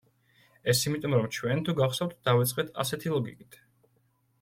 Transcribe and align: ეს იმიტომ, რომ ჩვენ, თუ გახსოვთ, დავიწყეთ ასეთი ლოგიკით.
ეს 0.73 0.81
იმიტომ, 0.87 1.13
რომ 1.19 1.29
ჩვენ, 1.39 1.63
თუ 1.69 1.77
გახსოვთ, 1.83 2.19
დავიწყეთ 2.31 2.77
ასეთი 2.87 3.17
ლოგიკით. 3.19 3.65